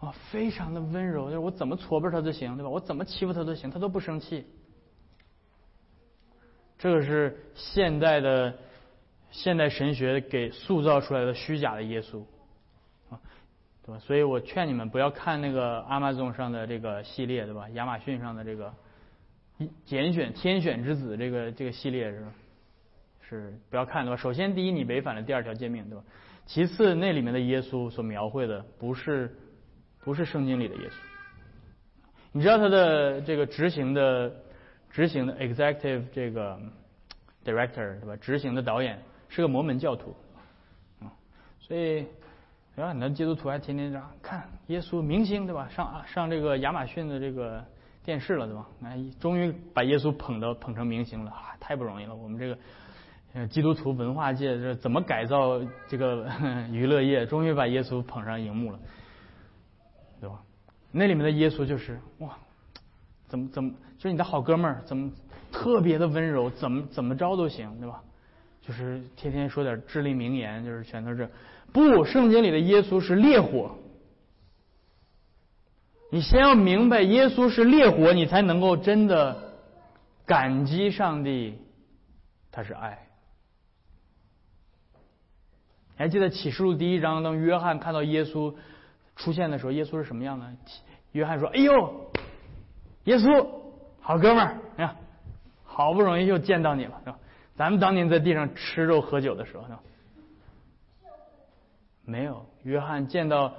[0.00, 2.68] 啊，非常的温柔，就是我怎么搓巴他都行，对吧？
[2.68, 4.44] 我怎么欺负他都行，他都不生气。
[6.76, 8.54] 这个是现代的
[9.30, 12.22] 现代神学给塑造出来的虚假的耶稣，
[13.86, 13.98] 对吧？
[13.98, 17.68] 所以我劝你们不要看那个阿玛逊上的这个系列，对吧？
[17.70, 18.72] 亚马逊上的这个
[19.84, 22.32] 拣选天选之子这个这个系列是吧？
[23.28, 24.16] 是不要看，对吧？
[24.16, 26.04] 首先，第一，你违反了第二条诫命，对吧？
[26.46, 29.34] 其次，那里面的耶稣所描绘的不是。
[30.04, 30.92] 不是圣经里的耶稣，
[32.30, 34.30] 你知道他的这个执行的
[34.90, 36.60] 执行的 executive 这个
[37.42, 38.14] director 对吧？
[38.16, 38.98] 执行的导演
[39.30, 40.14] 是个摩门教徒，
[41.00, 41.08] 啊，
[41.58, 42.04] 所以
[42.76, 45.68] 有很多基督徒还天天这样看耶稣明星对吧？
[45.68, 47.64] 上啊上这个亚马逊的这个
[48.04, 48.66] 电视了对吧？
[48.80, 51.54] 那终于把耶稣捧到捧成明星了啊！
[51.60, 56.28] 太不容易了，我们这个基督徒文化界这怎么改造这个
[56.70, 57.24] 娱乐业？
[57.24, 58.78] 终于把耶稣捧上荧幕了。
[60.20, 60.40] 对吧？
[60.90, 62.36] 那里面的耶稣就是哇，
[63.26, 65.10] 怎么怎么就是你的好哥们儿，怎么
[65.52, 68.02] 特别的温柔，怎么怎么着都行，对吧？
[68.62, 71.28] 就是天天说点至理名言，就是全都是
[71.74, 72.06] 不。
[72.06, 73.72] 圣经里的耶稣是烈火，
[76.10, 79.52] 你先要明白耶稣是烈火，你才能够真的
[80.24, 81.58] 感激上帝，
[82.52, 83.06] 他是爱。
[85.96, 88.54] 还记得启示录第一章，当约翰看到耶稣。
[89.16, 90.44] 出现的时候，耶稣是什么样的？
[91.12, 92.10] 约翰说：“哎呦，
[93.04, 93.48] 耶稣，
[94.00, 94.96] 好哥们儿，你看，
[95.62, 97.18] 好不容易又见到你了，是吧？
[97.54, 99.80] 咱们当年在地上吃肉喝酒的时候，是吧？
[102.04, 102.46] 没有。
[102.62, 103.52] 约翰见到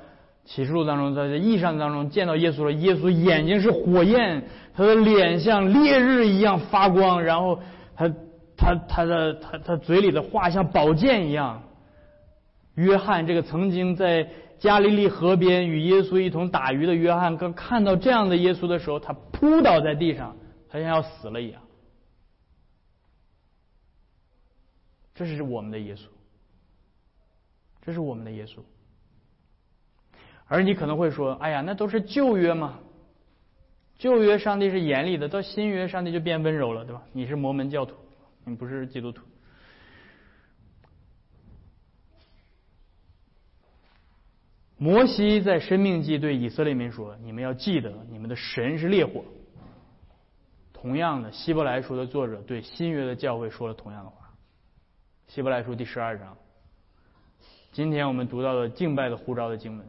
[0.43, 2.71] 启示录当中，在这异象当中见到耶稣了。
[2.71, 7.59] 耶稣眼睛是火焰，他的脸像烈日一样发光，然后
[7.95, 8.09] 他
[8.57, 11.63] 他他的他他嘴里的话像宝剑一样。
[12.75, 14.29] 约翰这个曾经在。
[14.57, 20.37] 加利利河边与耶稣一同打鱼的约翰，刚看到这样的耶稣的时候，他扑倒在地上，
[20.69, 21.61] 他像要死了一样。
[25.13, 26.03] 这是我们的耶稣，
[27.85, 28.59] 这是我们的耶稣。
[30.47, 32.79] 而你可能会说：“哎呀，那都是旧约嘛，
[33.97, 37.95] 旧约上帝是严厉的，到新约上帝就变温柔了，对吧？”你是摩门教徒，
[38.43, 39.23] 你不是基督徒。
[44.77, 49.23] 摩西在生命记对以色列民说：“你们要记得，你们的神是烈火。”
[50.73, 54.29] 同样的，希伯来书的作者对新约的教会说了同样的话。
[55.27, 56.37] 希伯来书第十二章，
[57.75, 59.85] 今天我们读到的敬拜的呼召的经文：“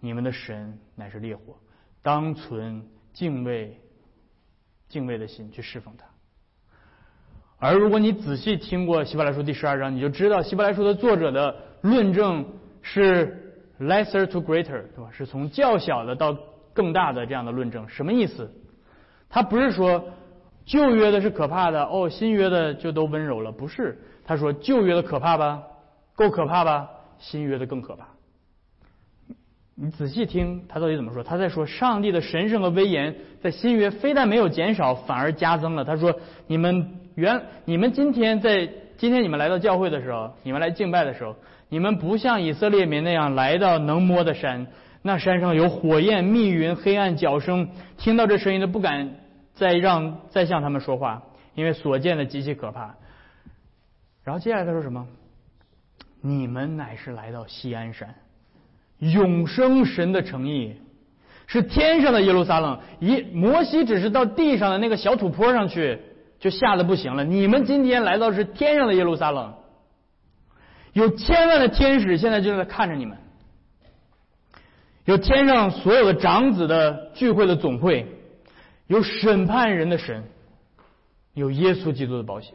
[0.00, 1.54] 你们的神乃是烈火，
[2.00, 2.82] 当存
[3.12, 3.78] 敬畏、
[4.88, 6.06] 敬畏的心去侍奉他。”
[7.60, 12.42] 而如果你仔细听过希伯来书第十二章，你就知道希伯来书的作者的论证
[12.80, 13.38] 是。
[13.78, 15.10] Lesser to greater，对吧？
[15.10, 16.38] 是从较小的到
[16.72, 18.48] 更大的这样的论证，什么意思？
[19.28, 20.10] 他不是说
[20.64, 24.00] 旧约的是可怕的，哦，新约的就都温柔了，不是。
[24.24, 25.64] 他说旧约的可怕吧，
[26.22, 26.90] 够可怕吧？
[27.18, 28.06] 新约的更可怕。
[29.74, 31.22] 你仔细听，他到底怎么说？
[31.22, 35.84] 他在说上帝的神圣和威严在新约非但没有减少，反而加增了。
[35.84, 36.14] 他说
[36.46, 41.34] 你们原你们今天在今天你们来到教会的时候，你们来敬拜的时候。
[41.68, 44.66] 你们不像以色列民那样来到能摸的山，
[45.00, 49.16] 那山上有火焰、密云、黑暗、脚声，听到这声音都不敢
[49.54, 51.22] 再让再向他们说话，
[51.54, 52.94] 因为所见的极其可怕。
[54.22, 55.06] 然后接下来他说什么？
[56.22, 58.14] 你们乃是来到西安山，
[59.00, 60.76] 永生神的诚意，
[61.46, 62.80] 是天上的耶路撒冷。
[63.00, 66.00] 一摩西只是到地上的那个小土坡上去，
[66.38, 67.24] 就吓得不行了。
[67.24, 69.52] 你们今天来到是天上的耶路撒冷。
[70.92, 73.18] 有千万的天使现在就在看着你们，
[75.06, 78.06] 有天上所有的长子的聚会的总会，
[78.86, 80.22] 有审判人的神，
[81.34, 82.54] 有耶稣基督的保险，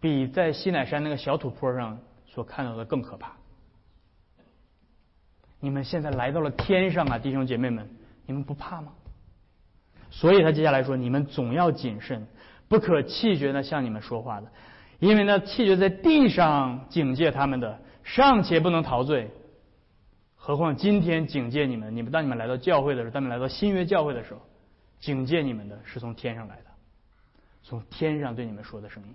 [0.00, 3.32] 比在西乃山那个小土坡上所看到的更可怕。
[5.60, 7.88] 你们现在来到了天上啊，弟兄姐妹们，
[8.26, 8.92] 你们不怕吗？
[10.10, 12.26] 所以他接下来说：你们总要谨慎，
[12.68, 14.46] 不可气绝的向你们说话的，
[15.00, 17.78] 因为那气绝在地上警戒他们的。
[18.04, 19.30] 尚且不能陶醉，
[20.34, 21.94] 何况今天警戒你们？
[21.94, 24.40] 你们当你们来到教会的时候，当你们来到新约教会的时候，
[24.98, 26.64] 警戒你们的是从天上来的，
[27.62, 29.14] 从天上对你们说的声音。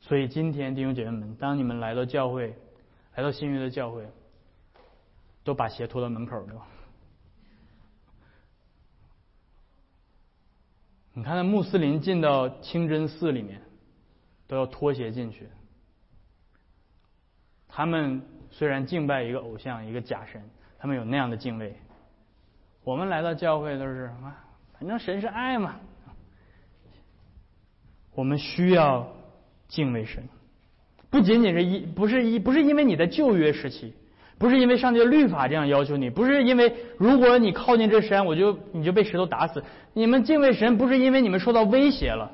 [0.00, 2.56] 所以今天弟兄姐妹们，当你们来到教会，
[3.14, 4.08] 来到新约的教会，
[5.44, 6.66] 都把鞋拖到门口，对吧？
[11.12, 13.60] 你看那穆斯林进到清真寺里面，
[14.46, 15.48] 都要脱鞋进去。
[17.68, 20.42] 他们虽然敬拜一个偶像、一个假神，
[20.78, 21.76] 他们有那样的敬畏。
[22.82, 25.78] 我们来到教会都是啊，反正神是爱嘛。
[28.12, 29.12] 我们需要
[29.70, 30.28] 敬畏神，
[31.08, 33.94] 不仅仅是一不是一不是因为你在旧约时期，
[34.36, 39.64] 不是因为上帝律法这样要求你，不是因为如果你靠近这山，我就你就被石头打死。
[39.94, 42.32] 你们敬畏神不是因为你们受到威胁了，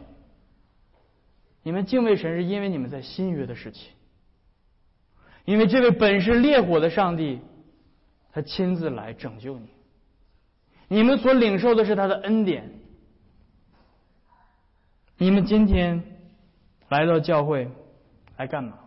[1.63, 3.91] 你们敬畏神是因为你们在新约的时期。
[5.45, 7.39] 因为这位本是烈火的上帝，
[8.33, 9.69] 他亲自来拯救你。
[10.89, 12.73] 你们所领受的是他的恩典。
[15.19, 16.03] 你们今天
[16.89, 17.69] 来到教会
[18.37, 18.79] 来干嘛？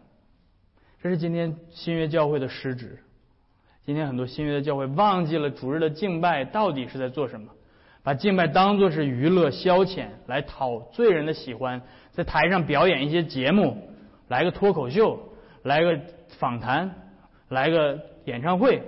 [1.01, 2.99] 这是今天新约教会的失职。
[3.85, 7.51] 今天很多新约的教会忘记了主日的敬拜到底是在做什么，
[8.03, 11.81] 把敬拜当作是娱乐消遣，来讨罪人的喜欢，
[12.11, 13.89] 在台上表演一些节目，
[14.27, 15.19] 来个脱口秀，
[15.63, 15.99] 来个。
[16.37, 16.95] 访谈，
[17.49, 18.83] 来个演唱会。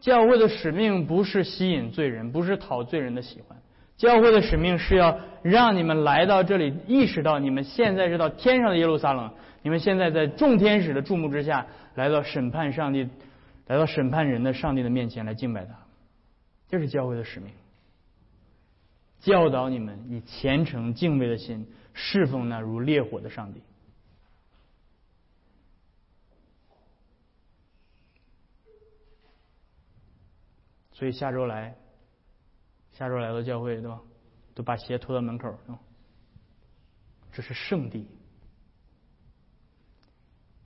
[0.00, 3.55] 教会的使命不是吸引罪人，不是讨罪人的喜欢。
[3.96, 9.32] 教会的使命是要让你们来到这里，意识到你们现在是到天上的耶路撒冷，
[9.62, 13.08] 你们现在在众天使的注目之下，来到审判上帝，
[13.66, 15.74] 来到审判人的上帝的面前来敬拜他。
[16.68, 17.52] 这是教会的使命，
[19.20, 21.66] 教导你们以虔诚敬畏的心。
[21.98, 23.62] 侍奉那如烈火的上帝，
[30.92, 31.74] 所以下周来，
[32.96, 34.00] 下周来到教会对吧？
[34.54, 35.54] 都把鞋拖到门口，
[37.30, 38.06] 这是圣地。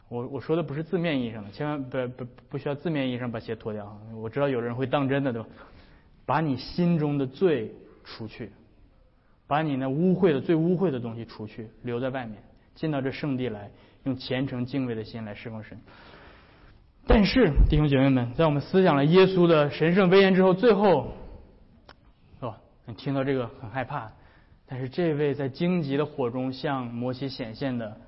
[0.08, 4.00] 我我说的不是字面意义上的，千万不不不需要字面意义上把鞋脱掉。
[4.14, 5.48] 我知道有人会当真的对吧？
[6.24, 8.52] 把你心中的罪除去。
[9.48, 12.40] 把你那污秽的、最污秽的东西除去，留在外面，
[12.76, 13.68] 进到这圣地来，
[14.04, 15.76] 用虔诚敬畏的心来侍奉神。
[17.04, 21.12] 但是，弟兄姐妹们，在我们思想了耶稣的神圣威严之后，最后，
[22.96, 24.10] 听到这个很害怕。
[24.66, 28.00] 但是，这位在荆棘的火中向摩西显现的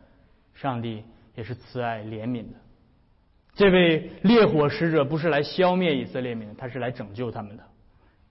[0.55, 1.03] 上帝，
[1.35, 2.59] 也是慈爱怜悯的。
[3.55, 7.65] 这位烈火使者不是来消灭以色列民，他是来拯救他们的。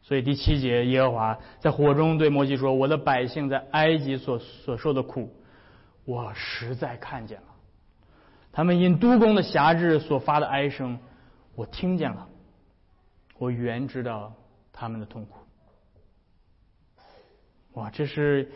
[0.01, 5.36] 所以第七节，耶和华在火中对摩西说：“我的百姓在埃及所所受的苦，
[6.06, 7.47] 我实在看见了；
[8.54, 10.97] 他们因督工的辖制所发的哀声，
[11.54, 12.27] 我听见了。
[13.38, 14.34] 我原知道
[14.71, 15.38] 他们的痛苦。”
[17.73, 18.49] 哇，这是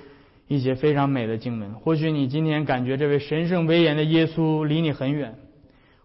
[0.48, 1.74] 一节非常美的经文。
[1.74, 5.36] 或许你今天感觉这位神圣威严的耶稣离你很远，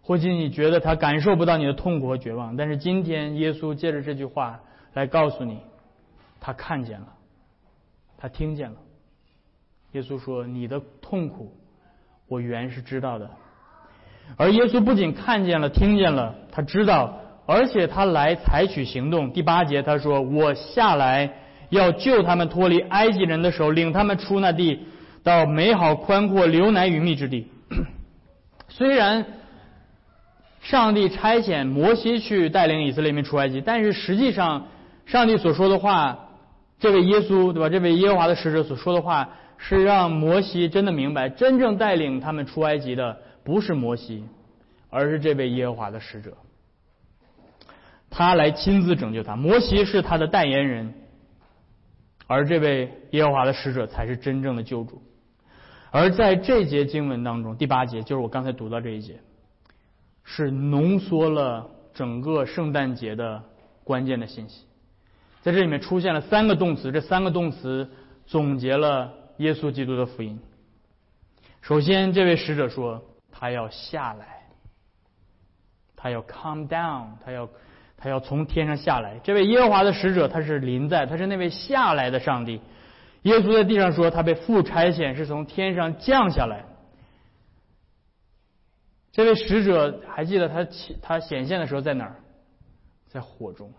[0.02, 4.60] 或许你觉得他感受不到你的痛苦和绝望，但是今天耶稣借着这句话。
[4.92, 5.60] 来告诉你，
[6.40, 7.06] 他看见了，
[8.18, 8.76] 他听见了。
[9.92, 11.54] 耶稣说：“你的痛苦，
[12.26, 13.30] 我原是知道的。”
[14.36, 19.32] 而耶稣不仅看见了、听见了，他知道，而且他来采取行动。
[19.32, 21.34] 第八节他说：“我下来
[21.70, 24.80] 要救他们脱离埃及人的手，领他们出那地，
[25.24, 27.48] 到美好宽阔、流奶与蜜之地。
[28.68, 29.24] ”虽然。
[30.62, 34.66] 上帝差遣摩西去带领以色列民出埃及，但是实际上。
[35.06, 36.28] 上帝所说的话，
[36.78, 37.70] 这位耶稣对吧？
[37.70, 44.22] 这位耶和华的使者所说的话，是让摩西真的明白，真正带领他们出埃及的不是摩西，
[44.90, 46.36] 而是这位耶和华的使者。
[48.10, 49.36] 他来亲自拯救他。
[49.36, 50.92] 摩西是他的代言人，
[52.30, 55.02] 而这位耶和华的使者才是真正的救主。
[55.90, 59.18] 而在这节经文当中，第八节就是我刚才读到这一节，
[60.22, 63.42] 是浓缩了整个圣诞节的
[63.82, 64.64] 关键的信息。
[65.42, 67.90] 在这里面出现了三个动词，这三个动词
[68.26, 70.38] 总结了耶稣基督的福音。
[71.62, 73.02] 首先，这位使者说
[73.32, 74.44] 他要下来，
[75.96, 77.48] 他要 come down，他要
[78.00, 79.20] 他要从天上下来。
[79.22, 82.60] 这位耶和华的使者他是临在，他是那位下来的上帝。
[83.22, 86.64] 耶稣在地上说他被父差遣是从天上降下来。
[89.12, 90.66] 这位使者还记得他
[91.02, 92.16] 他显现的时候在哪儿？
[93.08, 93.70] 在火中。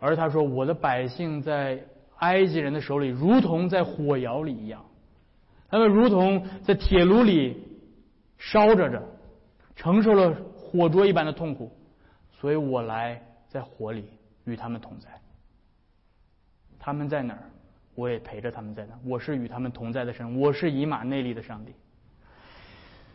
[0.00, 1.82] 而他说我的百姓在
[2.18, 4.84] 埃及人的手里，如同在火窑里一样。
[5.70, 7.66] 他们如同在铁炉里
[8.36, 9.02] 烧着着，
[9.74, 11.72] 承受了火灼一般的痛苦，
[12.40, 14.04] 所以我来在火里
[14.44, 15.08] 与他们同在。
[16.78, 17.50] 他们在哪儿，
[17.94, 18.94] 我也陪着他们在哪。
[19.04, 21.72] 我是与他们同在的神，我是以马内利的上帝。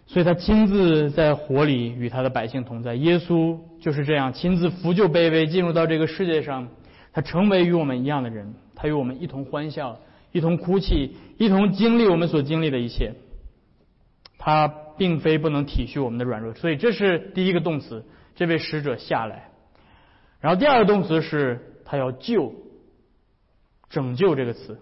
[0.08, 2.96] 所以他亲自在火里与他的百姓同在。
[2.96, 6.68] 耶稣就是这样亲自扶救卑微，进入到这个世界上，
[7.14, 10.00] 他成为与我们一样的人，他与我们一同欢笑。
[10.32, 13.14] 一同哭泣，一同经历我们所经历的一切。
[14.38, 18.06] 他并非不能体恤我们的软弱，所以这是第一个动词，
[18.40, 19.50] 这位使者下来。
[20.40, 22.54] 然后第二个动词是他要救、
[23.90, 24.80] 拯救这个词。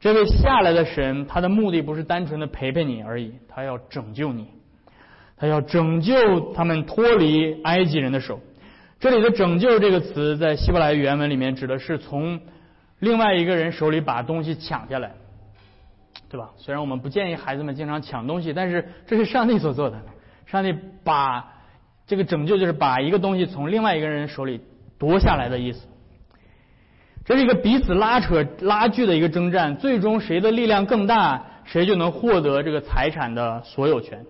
[0.00, 4.48] 这位下来的神，他的目的不是单纯的陪陪你而已，他要拯救你，
[5.36, 8.40] 他要拯救他们脱离埃及人的手。
[8.98, 12.40] 这里的“拯救”这个词，在希伯来原文里面指的是从。
[12.98, 15.12] 另外一个人手里把东西抢下来，
[16.30, 16.50] 对吧？
[16.56, 20.00] 虽然我们不建议孩子们经常抢东西，但是这是上帝所做的。
[20.46, 21.55] 上帝把
[22.06, 24.60] 这个拯救，就是把一个东西从另外一个人手里
[24.98, 25.86] 夺下来的意思。
[27.24, 34.24] 这是一个彼此拉扯、拉锯的一个征战，最终谁的力量更大，谁就能获得这个财产的所有权。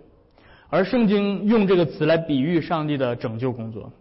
[0.70, 3.92] 而圣经用这个词来比喻上帝的拯救工作。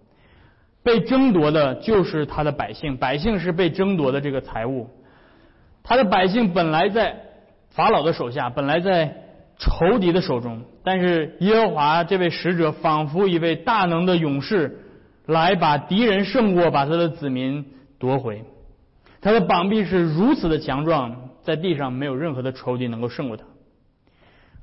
[0.81, 4.89] 被争夺的就是他的百姓，百姓是被争夺的这个财物。
[5.83, 7.17] 他的百姓本来在
[7.71, 9.23] 法老的手下，本来在
[9.57, 14.79] 仇敌的手中，但是耶和华这位使者仿佛一位大能的勇士，
[15.25, 17.65] 来把敌人胜过，把他的子民
[17.99, 18.45] 夺回。
[19.19, 23.43] 他的膀臂是如此的强壮，在地上没有任何的仇敌能够胜过他。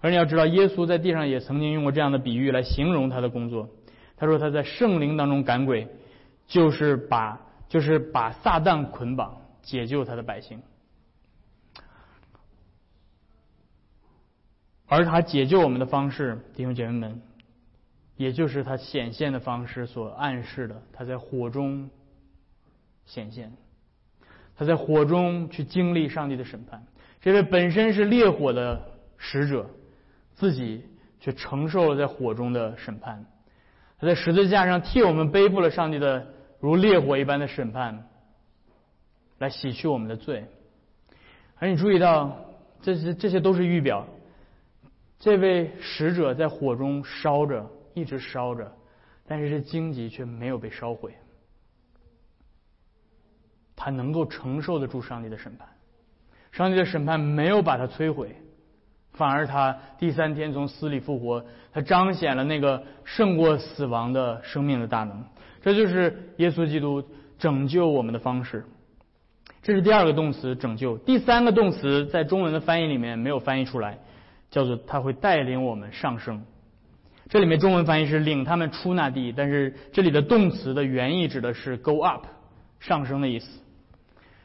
[0.01, 3.68] 而你要知道，耶稣在地上也曾经用过这样的比喻来形容他的工作。
[4.16, 5.89] 他说他在圣灵当中赶鬼。
[6.49, 10.61] 就是把就是把撒旦捆绑，解救他的百姓，
[14.95, 17.22] 而他解救我们的方式，弟兄姐妹们，
[18.18, 21.88] 也就是他显现的方式所暗示的，他在火中
[23.07, 23.51] 显现，
[24.55, 26.84] 他在火中去经历上帝的审判。
[27.22, 28.78] 这位本身是烈火的
[29.16, 29.64] 使者，
[30.34, 30.84] 自己
[31.20, 33.24] 却承受了在火中的审判。
[33.99, 36.26] 他在十字架上替我们背负了上帝的。
[36.61, 38.07] 如烈火一般的审判，
[39.38, 40.45] 来洗去我们的罪。
[41.59, 42.36] 而你注意到，
[42.82, 44.07] 这些这些都是预表。
[45.23, 47.64] 这位使者在火中烧着，
[47.95, 48.73] 一直烧着，
[49.25, 51.14] 但是这荆棘却没有被烧毁。
[53.77, 55.68] 他能够承受得住上帝的审判，
[56.51, 58.35] 上帝的审判没有把他摧毁，
[59.12, 65.25] 反而他第三天从死里复活，他彰显了那个胜过死亡的生命的大能。
[65.61, 67.01] 这就是耶稣基督
[67.39, 68.64] 拯救我们的方式。
[69.62, 70.99] 这是第二个动词“拯救”。
[71.07, 74.01] 第三个动词在中文的翻译里面没有翻译出来，
[74.53, 76.44] 叫做“他会带领我们上升”。
[77.28, 82.26] 这里面中文翻译是“领他们出那地”，但是这里的动词的原意指的是 “go up”，
[82.78, 83.61] 上升的意思。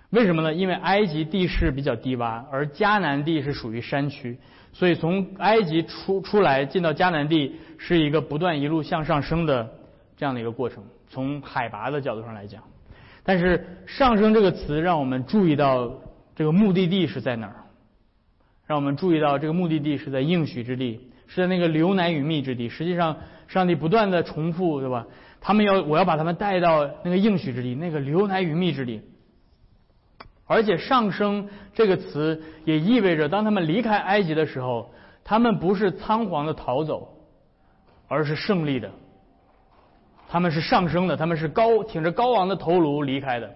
[0.09, 0.53] 为什么呢？
[0.53, 4.37] 因为埃及地势比较低洼，而迦南地是属于山区，
[4.71, 9.69] 所以从埃及出出来进到迦南地是一个不断一路向上升的
[10.15, 10.81] 这样的一个过程。
[11.09, 12.63] 从海拔的角度上来讲，
[13.23, 15.91] 但是“上升”这个词让我们注意到
[16.33, 17.55] 这个目的地是在哪儿，
[18.67, 22.69] 让我们注意到这个目的地是在应许之地，是在那个流奶与蜜之地。
[22.69, 25.07] 实际上，上帝不断的重复，对吧？
[25.39, 29.01] 他们要我要把他们带到那个应许之地，那个流奶与蜜之地。
[30.45, 34.91] 而且“上升”这个词也意味着，当他们离开埃及的时候，
[35.23, 37.07] 他们不是仓皇的逃走，
[38.07, 38.89] 而是胜利的。
[40.29, 43.55] 他们是上升的，他们是高挺着高昂的头颅离开的，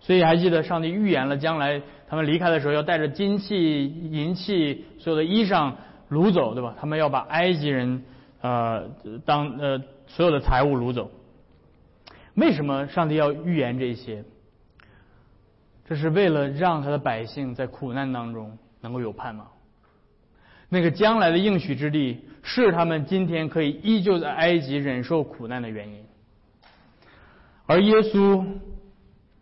[0.00, 1.80] 所以还记得上帝预言了将来
[2.12, 5.72] 他们离开的时候要带着金器、银器、所有的衣裳
[6.10, 6.76] 掳走，对吧？
[6.78, 8.04] 他们要把埃及人
[8.42, 8.86] 呃
[9.24, 11.10] 当呃所有的财物掳走。
[12.34, 14.24] 为什么上帝要预言这些？
[15.86, 19.48] 这是为了让他的百姓在苦难当中能够有盼望。
[20.68, 26.04] 那个将来的应许之地是他们今天可以依旧在埃及忍受苦难的原因。
[27.64, 28.44] 而耶稣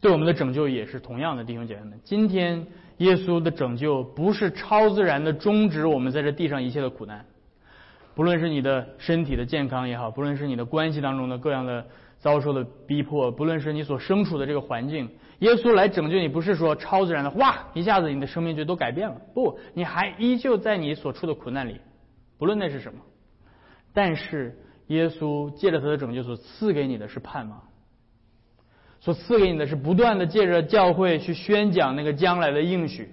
[0.01, 2.01] 对我们的拯救也是同样的，弟兄姐妹们。
[2.03, 2.67] 今天
[2.99, 7.27] 耶稣的拯救不是超自然的终止我们在这地上一切的苦难，
[8.15, 11.85] 不论是你的身体的健康也好，不论是你的关系当中的各样的
[12.19, 15.07] 遭受的逼迫，不论是你所身处的这个环境，
[15.41, 21.79] 耶稣来拯救你，不是说超自然的哇一下子你的生命就都改变了，不，你还依旧在你所处的苦难里，
[22.39, 23.01] 不论那是什么，
[23.93, 27.61] 但是耶稣借着他的拯救所赐给你的是盼望。
[29.01, 33.09] 所赐给你的是不断的借着教会去宣讲那个将来的应许，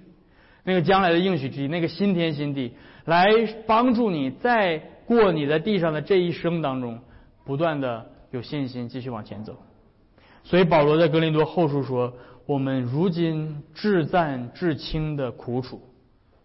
[0.62, 2.74] 那个将来的应许之，那个新天新地，
[3.06, 3.26] 来
[3.66, 7.00] 帮助你在过你在地上的这一生当中，
[7.46, 9.56] 不断的有信心继续往前走。
[10.44, 12.12] 所以保罗在格林多后书说
[12.44, 15.80] ：“我们如今至赞至轻的苦楚，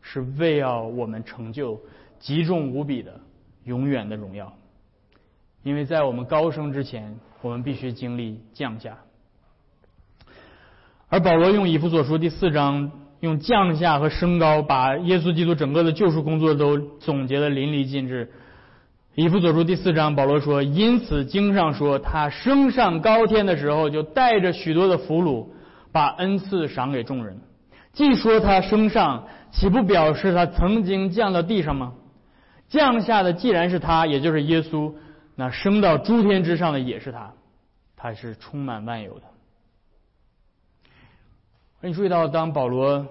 [0.02, 1.82] 是为要我们成就
[2.20, 3.20] 极重无比的
[3.66, 4.54] 永远的荣耀。
[5.64, 8.98] 因为在我们高升之前，我们必须经历降下。”
[11.14, 12.89] 而保罗用以弗所书第四章
[13.20, 18.32] 用降下和升高，把耶稣基督整个的救赎工作都总结的淋漓尽致。
[19.14, 25.49] 以弗所书第四章，保罗说：“因此经上说，他升上高天的时候，就带着许多的俘虏，
[25.91, 27.38] 把恩赐赏给众人。
[27.91, 31.93] 既说他升上，岂不表示他曾经降到地上吗？
[32.70, 34.91] 降下的既然是他，也就是耶稣，
[35.36, 37.34] 那升到诸天之上的也是他，
[37.95, 39.26] 他是充满万有的。”
[41.86, 43.06] 你注意到，当保罗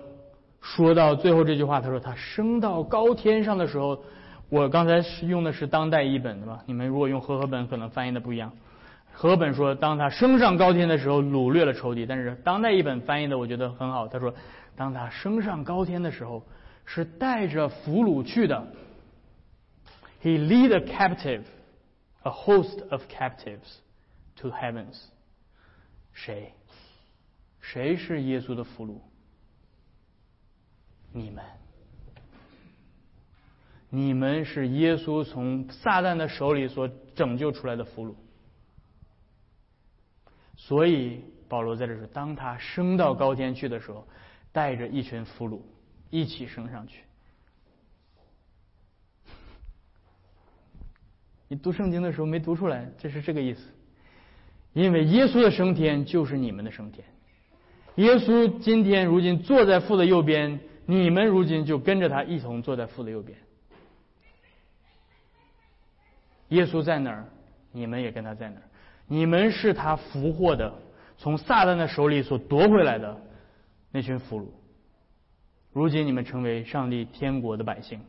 [0.62, 4.02] 说到最后这句话，他说他升到高天上的时候，
[4.48, 6.62] 我刚才是用的是当代译本的吧？
[6.64, 8.50] 你们如果用和合本，可能翻译的不一样。
[9.12, 12.06] 和合本说，当他升上高天的时候，掳掠了仇敌。
[12.06, 14.32] 但是当代译本翻译的我觉得很好，他说，
[14.74, 16.42] 当他升上高天的时候，
[16.86, 18.66] 是带着俘虏去的。
[20.22, 21.42] He lead a captive,
[22.22, 23.80] a host of captives
[24.36, 24.98] to heavens.
[26.14, 26.54] 谁？
[27.72, 28.98] 谁是耶稣的俘虏？
[31.10, 31.42] 你们，
[33.88, 38.14] 你们是耶稣从撒旦的手里所拯救出来的俘虏。
[40.54, 44.06] 所以保罗在这说，当他升到高天去的时候，
[44.52, 45.62] 带着一群俘虏
[46.10, 47.02] 一起升上去。
[51.48, 53.66] 你读圣经的时候没读出来，这是这个意思。
[54.74, 57.02] 因为耶稣的升天就是你们的升天。
[57.96, 63.38] 耶稣今天如今坐在父的右边，你们如今就跟着他一同坐在父的右边。
[66.48, 67.26] 耶稣在哪儿，
[67.70, 68.62] 你们也跟他在哪儿。
[69.06, 70.72] 你们是他俘获的，
[71.18, 73.20] 从撒旦的手里所夺回来的
[73.90, 74.46] 那群俘虏。
[75.72, 78.00] 如今你们成为上帝天国的百姓。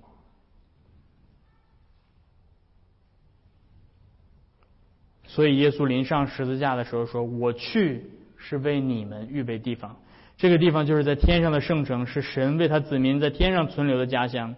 [5.25, 8.09] 所以耶稣临上十字架的时候说：“我去。”
[8.45, 9.95] 是为你们预备地方，
[10.35, 14.53] 这个地方就是在天上的圣城，是神为他子民在天上存留的家乡，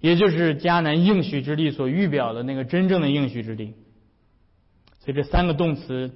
[0.00, 3.74] 也就是迦南应许之地所预表的那个真正的应许之地。
[4.98, 6.12] 所以这三个动词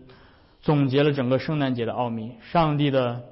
[0.61, 3.23] 总结了整个圣诞节的奥秘：上帝的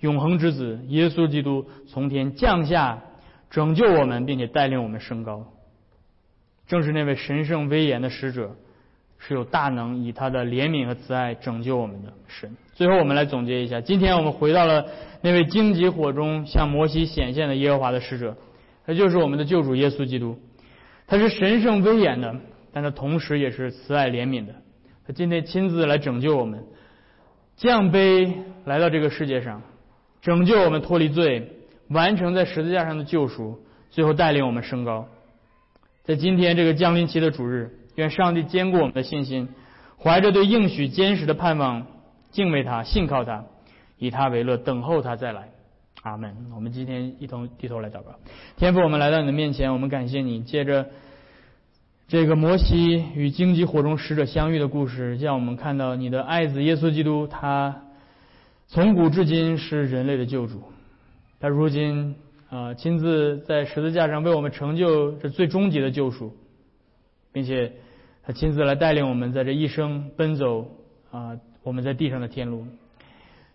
[0.00, 3.02] 永恒之子耶稣基督从天降下，
[3.48, 5.54] 拯救我们，并且带领我们升高，
[6.66, 8.54] 正是那位神圣威严的使者。
[9.24, 12.56] 是有大能以他的怜悯和慈爱拯救我们的神。
[12.74, 14.86] 最后，我们来总结一下：今天我们回到了
[15.20, 18.36] 那位荆棘火中向摩西显现的耶和华的使者，
[18.86, 20.38] 他就是我们的救主耶稣基督。
[21.06, 22.34] 他是神圣威严的，
[22.72, 24.54] 但他同时也是慈爱怜悯的。
[25.06, 26.64] 他今天亲自来拯救我们，
[27.56, 28.32] 降杯
[28.64, 29.62] 来到这个世界上，
[30.20, 31.52] 拯救我们脱离罪，
[31.88, 33.60] 完成在十字架上的救赎，
[33.90, 35.06] 最后带领我们升高。
[36.04, 37.78] 在今天这个降临期的主日。
[37.96, 39.50] 愿上帝坚固我们的信心，
[40.02, 41.86] 怀着对应许坚实的盼望，
[42.32, 43.44] 敬畏他，信靠他，
[43.98, 45.50] 以他为乐，等候他再来。
[46.02, 46.34] 阿门。
[46.52, 48.18] 我们今天一同低头来祷告。
[48.56, 50.88] 天父，我们来到你的面前，我们感谢你，借着
[52.08, 57.84] 这个摩西与荆棘火中使者相遇的故事，让我们看到你的爱子耶稣基督，他
[58.66, 60.62] 从古至今是人类的救主，
[61.38, 62.16] 他如今
[62.50, 66.34] 啊亲自在十字架上为我们成就这最终极的救赎。
[67.34, 67.72] 并且
[68.24, 70.68] 他亲自来带领我们在这一生奔走
[71.10, 72.66] 啊，我们在地上的天路。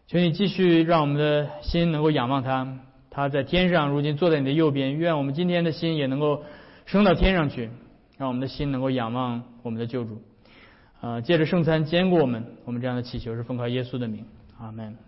[0.08, 2.80] 求你继续让我们的心能够仰望他，
[3.10, 4.96] 他在天上，如今坐在你的右边。
[4.96, 6.44] 愿我们今天的心也能够
[6.86, 7.70] 升到天上去，
[8.18, 10.22] 让我们的心能够仰望我们的救主。
[11.02, 14.26] 啊，借着圣餐坚固我们，我们这样的祈求是奉靠耶稣的名，
[14.60, 15.07] 阿门。